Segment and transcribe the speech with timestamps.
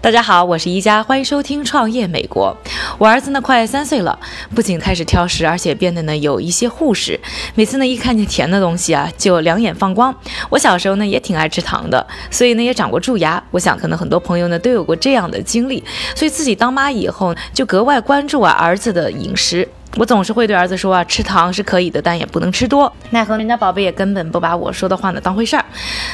[0.00, 2.56] 大家好，我是宜佳，欢迎收听创业美国。
[2.98, 4.16] 我儿子呢快三岁了，
[4.54, 7.18] 不仅开始挑食，而且变得呢有一些护食。
[7.54, 10.14] 每次呢一看见甜的东西啊，就两眼放光。
[10.50, 13.42] 我小时候呢也挺爱吃糖的，所以呢也长过蛀牙。
[13.50, 15.82] 我想可能很多朋友呢都有过这样的经历，
[16.14, 19.66] 所以自己当妈以后就格外关注啊儿子的饮食。
[19.96, 22.92] 我总是会对儿子说啊，吃糖是可以的，但也不能吃多。
[23.10, 25.64] 奈何人家宝贝也根本不把我说的话呢当回事儿。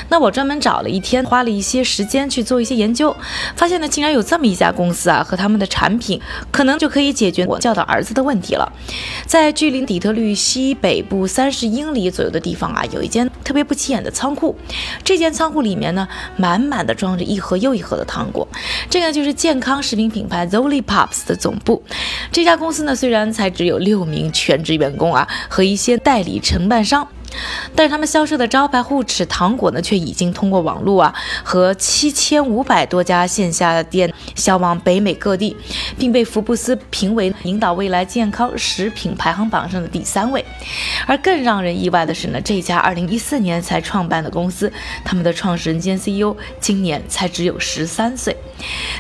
[0.08, 3.14] 那我专门找了一天，花了一些时间去做一些研究，
[3.56, 8.70] 发现呢，竟然有这么一家公司啊，和他们的产品可能就可以解决我教导儿子的问题了。
[9.26, 14.54] 在距离底特律西北部三十英里左右的地方啊，有一间特别不起眼的仓库。
[15.02, 18.46] 这间仓库里面呢，满满的装着一盒又一盒的糖果。
[18.90, 21.82] 这个就是健康食品品牌 Zoli Pops 的总部。
[22.30, 27.06] 这家公司呢，虽然才只有有六名全职员工啊，和一些代理承办商。
[27.74, 35.56] 但是他们销售的招牌护齿糖果呢，却已经通过网络啊和七千五百多家线下店销往北美各地，
[35.98, 40.44] 并被福布斯评为引导未来健康食品排行榜上的第三位。
[41.06, 44.72] 而更让人意外的是呢，这家二零一四年才创办的公司，
[45.04, 48.36] 他们的创始人兼 CEO 今年才只有十三岁。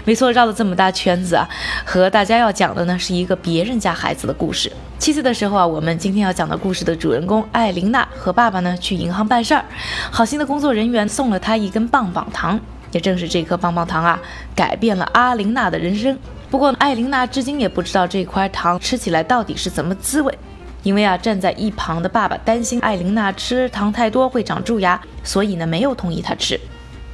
[0.04, 1.48] 没错，绕了这么大圈子啊，
[1.84, 4.70] 和大家要讲的呢是一个别人家孩子的故事。
[5.00, 9.64] 七岁的时候啊，我们今天要讲的故事的主人公艾琳娜和爸爸呢去银行办事儿，
[10.10, 12.60] 好心的工作人员送了她一根棒棒糖，
[12.92, 14.20] 也正是这颗棒棒糖啊，
[14.54, 16.18] 改变了阿琳娜的人生。
[16.50, 20.38] 不过艾琳娜至今也不知道这块糖吃起来到底是怎么滋味，
[20.82, 26.60] 因为啊站在一旁的爸爸担心艾琳娜吃糖太多会长蛀牙，所以呢没有同意她吃。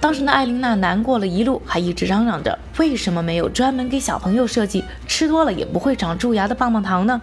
[0.01, 7.21] 当时的，艾琳娜难过了一路，还一直嚷嚷着为什么没有专门给小朋友设计吃多了也不会长蛀牙的棒棒糖呢？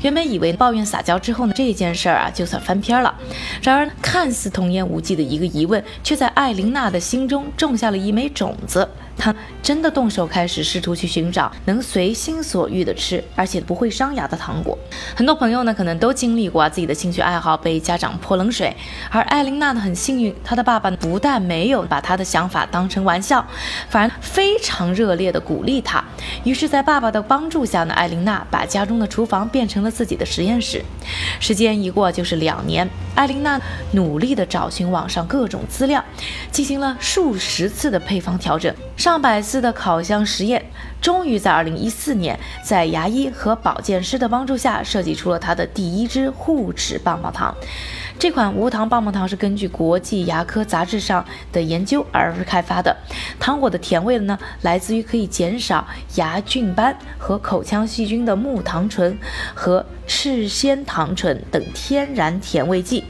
[0.00, 3.14] 原本以为抱怨撒娇之后呢，这件事儿啊就算翻篇了。
[3.62, 8.88] 然而，看似童言无忌的一个疑问，却在艾琳娜的心中种下了一枚种子。
[9.16, 14.76] 他真的动手开始试图去寻找能随心所欲的吃，而且不会伤牙的糖果。
[15.16, 18.74] 很多朋友呢，可能都经历过自己的兴趣爱好被家长泼冷水，
[19.10, 23.44] 而艾琳娜呢很幸运，她的爸爸不但没有把她的想法当成玩笑，
[23.88, 26.04] 反而非常热烈的鼓励她。
[26.44, 30.82] 于是，在爸爸的帮助下呢，艾琳娜把家中的厨房变成了自己的实验室。
[31.40, 33.60] 时间一过就是两年，艾琳娜
[33.92, 36.04] 努力的找寻网上各种资料，
[36.50, 38.74] 进行了数十次的配方调整。
[38.96, 40.64] 上百次的烤箱实验，
[41.00, 47.54] 终于在二零一四年，在牙医和保健师的帮助下，设计出了他的第一支护齿棒棒糖。
[48.18, 52.96] 这款无糖棒棒糖是根据国际牙科杂志上的研究而开发的。
[53.40, 55.84] 糖果的甜味呢，来自于可以减少
[56.14, 59.18] 牙菌斑和口腔细菌的木糖醇
[59.52, 63.04] 和赤藓糖醇等天然甜味剂。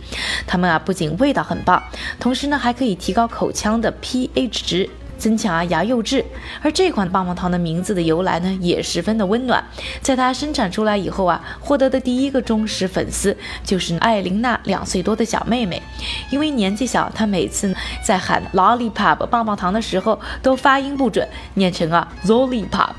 [0.47, 1.81] 它们啊，不仅味道很棒，
[2.19, 4.91] 同时呢，还可以提高口腔的 pH 值。
[5.19, 6.25] 增强啊牙釉质，
[6.63, 9.63] 而这款棒棒糖的名字的由来呢，也十分的温暖。
[10.01, 15.83] 在它生产出来以后啊，获得的第一个忠实粉丝就是艾琳娜两岁多的小妹妹。
[16.31, 22.91] 因为年纪小，她每次在喊 lollipop 棒棒糖的时候都发音不准，念成啊 zollipop。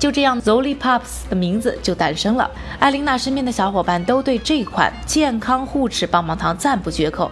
[0.00, 2.50] 就这样，Zoli Pops 的名字就诞生了。
[2.78, 7.30] 艾琳娜身边的小伙伴都对这款健康护齿棒棒糖赞不绝口。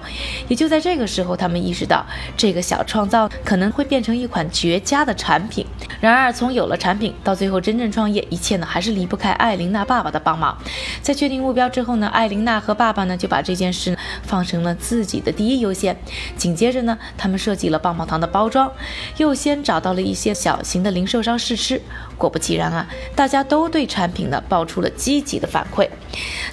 [0.49, 2.05] 也就在这个时候，他们意识到
[2.37, 5.67] 这个小创造可能会变成一款绝佳的产品。
[5.99, 10.55] 然而，从有了产品到最后真正创业，一切呢还是离不开艾琳娜爸爸的帮忙。
[11.01, 15.99] 在确定目标之后呢，艾琳娜和爸爸呢就把这件事放成了自己的第一优先。
[16.37, 18.71] 紧接着呢，他们设计了棒棒糖的包装，
[19.17, 21.81] 又先找到了一些小型的零售商试吃。
[22.19, 25.89] 果不其然然啊，大家都对产品呢爆出了积极的反馈。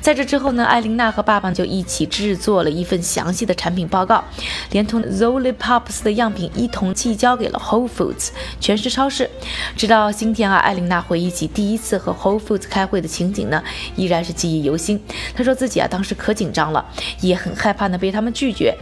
[0.02, 4.24] 在这之后呢，艾琳娜和爸爸就一起制作了一份详细的产品报告，
[4.72, 8.30] 连同 Zoli Pops 的样品一同寄交给了 Whole Foods
[8.60, 9.30] 全食超市。
[9.76, 13.64] 直到今天啊，艾琳娜回忆起第一次和 Whole Foods 开会的情景呢，
[13.96, 15.02] 依然是记忆犹新。
[15.36, 16.86] 她说自己啊当时可紧张了，
[17.22, 18.76] 也很害怕呢被他们拒绝。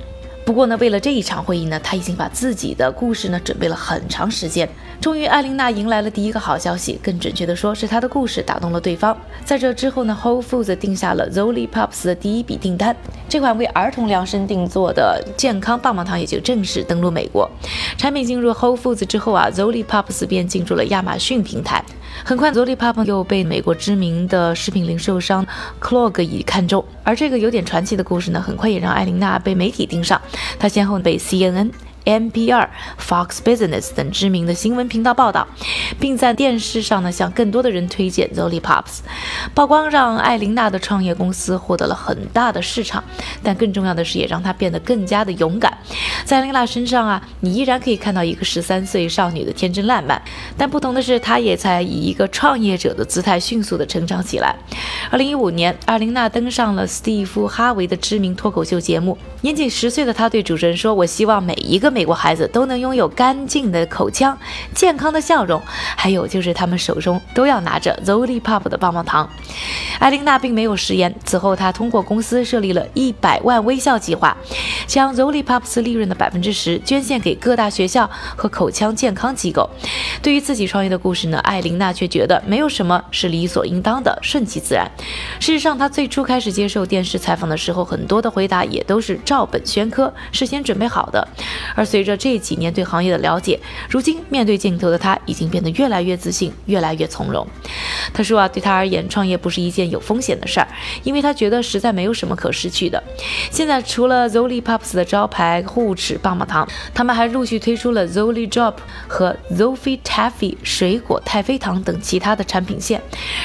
[0.45, 4.67] 不过呢，为了这一场会议呢，他已经把自己的故事呢准备了很长时间。
[4.99, 9.17] 终于，艾琳娜迎来了第一个好消息，更准确的说，是她的故事打动了对方。
[9.45, 12.95] 在这之后呢，Whole Foods 定下了 Zoli Pops 的第一笔订单，
[13.29, 17.49] 这款为儿童量身定做的健康棒棒糖也就正式登陆美国。
[17.97, 21.83] 产品进入 Whole Foods 之后啊，Zoli Pops 便进入了亚马逊平台。
[22.23, 25.45] 很快，Zoli Pop 又被美国知名的食品零售商
[25.81, 26.83] Clog 已看中。
[27.03, 30.21] 而这个有点传奇的故事呢，很快也让艾琳娜被媒体盯上。
[30.57, 31.71] 她先后被 CNN。
[32.05, 32.67] NPR、
[32.99, 35.47] Fox Business 等知名的新闻频道报道，
[35.99, 38.99] 并在电视上呢向更多的人推荐 Zoli Pops。
[39.53, 43.03] 曝光让艾琳娜的创业公司获得了很大的市场，
[43.41, 45.77] 但更重要的是也让她变得更加的勇敢。
[46.25, 50.21] 在艾琳娜身上啊，你依然可以看到一个十三岁少女的天真烂漫，
[50.57, 54.55] 但不同的是，她也在以一个创业者的姿态迅速的成长起来。
[55.09, 59.17] 二零一五年，艾琳娜登上了斯蒂夫·哈维的知名脱口秀节目。
[59.41, 64.37] 年仅十岁的她对主持人说：“我希望每一个美国孩子都能拥有干净的口腔、
[64.73, 65.61] 健康的笑容，
[65.95, 69.29] 还有就是他们手中都要拿着 Zoli Pop 的棒棒糖。”
[69.99, 71.13] 艾琳娜并没有食言。
[71.23, 74.35] 此后，她通过公司设立了一百万微笑计划，
[74.87, 79.69] 将 Zoli Pops 利润的百分之十捐献给各大学校和口腔健康机构。
[80.21, 84.89] 对于自己创业的故事呢，艾琳娜却觉得没有什么是理所应当的，顺其自然。
[85.39, 91.25] 事实上，她最初开始接受电视采访的时候，很多的回答也都是照本宣科，事先准备好的。
[91.75, 93.59] 而而随着这几年对行业的了解，
[93.89, 97.45] 如今面对镜头的他已经变得越来越自信，越来越从容。
[98.13, 100.67] 他说啊，对他而言，创业不是一件有风险的事儿，
[101.03, 103.03] 因为他觉得实在没有什么可失去的。
[103.51, 108.75] 现在除了 Zoli Pops 的招牌护齿棒棒糖，他们还陆续推出了 Zoli Drop
[109.09, 113.01] 和 Zofi Taffy 水果太妃糖等其他的产品线，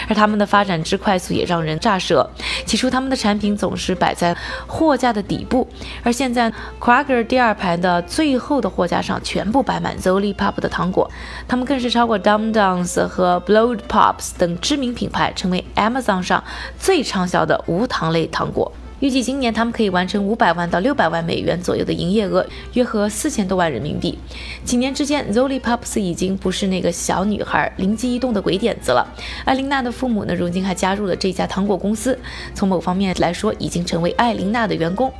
[0.09, 2.31] 而他们的发展之快速也让人咋舌。
[2.65, 4.37] 起初，他们的产品总是摆在
[4.69, 5.67] 货架的底部，
[6.05, 11.11] 而现在 Quaker 第二排的最最后的货架上全部摆满 Zoli Pop 的糖果，
[11.49, 16.45] 他们更是超过 Dum Dums 和 Blow Pops 等知名品牌，成为 Amazon 上
[16.79, 18.71] 最畅销的无糖类糖果。
[19.01, 24.19] 预计今年他们可以完成五百万到六百万美元左右的营业额，约合四千多万人民币。
[24.65, 29.07] 几年之间，Zoli Pops 已经不是那个小女孩灵机一动的鬼点子了。
[29.45, 32.19] 艾琳娜的父母呢，如今还加入了这家糖果公司，
[32.57, 35.13] 从某方面来说，已经成为艾琳娜的员工。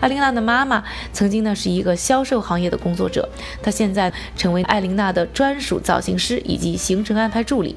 [0.00, 0.82] 艾琳娜的妈妈
[1.12, 3.28] 曾经呢是一个销售行业的工作者，
[3.62, 7.76] 她现在成为艾琳娜的专属造型师以及行程安排助理。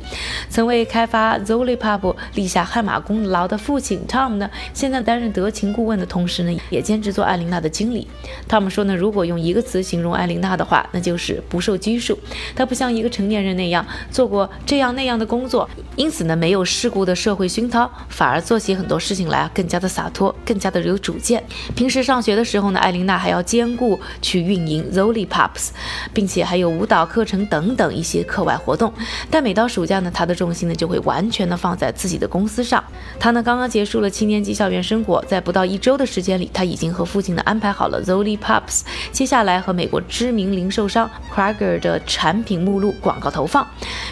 [0.50, 5.49] 曾为开发 Zoli Pop 立下汗马功劳的父亲 Tom 呢，现在担任德。
[5.50, 8.07] 情顾问的同时呢，也兼职做艾琳娜的经理。
[8.48, 12.18] 他们说呢，如果用一个词形容艾琳娜的话，那就是不受拘束。
[12.56, 21.44] 她不像一个成年人那样做过这样那样的工作，因此呢，没有世故的社会熏陶，反而做起很多事情来啊更加的洒脱，更加的有主见。
[21.75, 25.69] 平时上学的时候呢，艾琳娜还要兼顾去运营 Zoli Pops，
[26.13, 28.94] 并且还有舞蹈课程等等一些课外活动。
[29.30, 32.84] 但每到暑假呢，她的重心呢就会完全的放在自己的公司上。
[33.19, 38.81] 她呢刚刚结束了七年级校园生活，在不到一周的时间里，他已经和父亲呢安排好了 Zoli Pops
[39.12, 43.68] 接下来和美国知名零售商 Krager 的产品目录广告投放。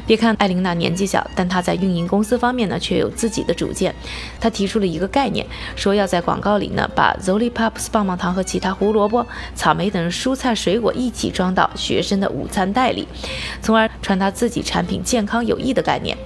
[0.06, 3.94] 别看艾琳娜年纪小，但她在运营公司方面呢却有自己的主见。
[4.40, 5.46] 她提出了一个概念，
[5.76, 9.26] 说要在广告里呢把 Zoli Pops 棒棒糖和其他胡萝卜、
[9.56, 13.08] 草莓等蔬菜水果一起装到学生的午餐袋里，
[13.62, 16.18] 从而传达自己产品健康有益的概念。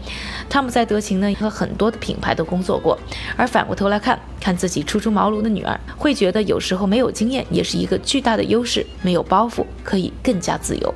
[0.52, 3.00] 汤姆在德勤呢和很多的品牌都工作过，
[3.38, 4.20] 而反过头来看。
[4.42, 10.94] 看自己初出茅庐的女儿，会觉得有时候没有经验也是一个巨大的优势，没有包袱，可以更加自由。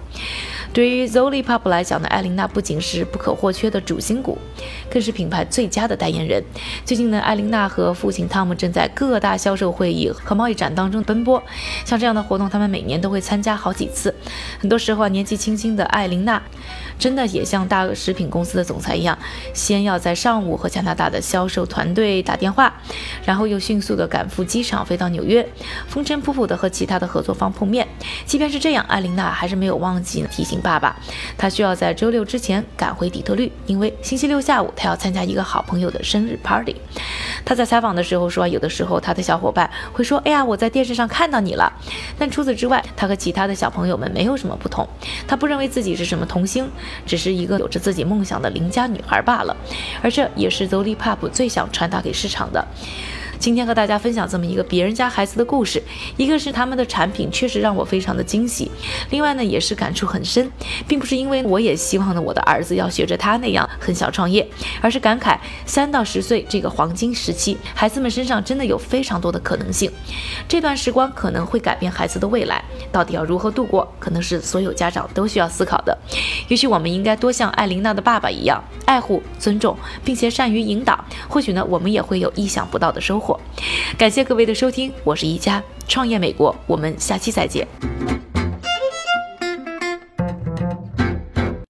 [0.75, 4.37] 对于 Zoli Pop 来讲呢，艾琳娜不仅是不可或缺的主心骨，
[4.91, 6.43] 更是品牌最佳的代言人。
[6.83, 11.41] 最近呢，艾琳娜和父亲汤姆正在各大销售会议和贸易展当中奔波。
[11.85, 14.13] 像这样的活动，他们每年都会参加好几次。
[14.59, 16.43] 很多时候啊，年纪轻轻的艾琳娜，
[16.99, 19.17] 真的也像大食品公司的总裁一样，
[19.53, 22.73] 先要在上午和加拿大的销售团队打电话，
[23.23, 25.47] 然后又迅速的赶赴机场飞到纽约，
[25.87, 27.87] 风尘仆仆的和其他的合作方碰面。
[28.25, 30.59] 即便是这样，艾琳娜还是没有忘记提醒。
[30.65, 30.95] 爸爸，
[31.37, 36.75] 他需要在周六之前赶回底特律，因为星期六下午他要参加一个好朋友的生日 party。
[37.45, 41.71] 他在采访的时候说，有的时候他的小伙伴会说：“哎呀，我在电视上看到你了。”
[42.17, 44.87] 但除此之外，他和其他的小朋友们没有什么不同。
[45.27, 46.67] 他不认为自己是什么童星，
[47.05, 49.55] 只是一个有着自己梦想的邻家女孩罢了。
[50.01, 52.65] 而这也是 Zoli Pop 最想传达给市场的。
[53.45, 55.79] 今天和大家分享这么一个别人家孩子的故事，
[56.17, 58.71] 一个是他们的产品确实让我非常的惊喜，
[59.11, 60.51] 另外呢也是感触很深，
[60.87, 64.47] 并不是因为我也希望呢我的儿子要学着他那样很小创业，
[64.81, 69.91] 而是感慨三到十岁这个黄金时期，孩子们身上真的有非常多的可能性，
[70.47, 75.95] 这段时光可能会改变孩子的未来，到底要如何度过，可能是所有家长都需要思考的。
[76.47, 83.34] 也许我们应该多像艾琳娜的爸爸一样，爱护、尊重，并且善于引导，或许呢我们也会有意想不到的收获。
[83.97, 87.67] 感谢各位的收听，我是一佳创业美国，我们下期再见。